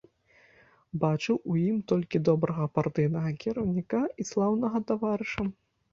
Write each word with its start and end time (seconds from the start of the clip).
Бачыў 1.01 1.37
у 1.51 1.57
ім 1.67 1.77
толькі 1.93 2.21
добрага 2.29 2.65
партыйнага 2.77 3.29
кіраўніка 3.45 4.01
і 4.25 4.27
слаўнага 4.31 4.77
таварыша. 4.95 5.43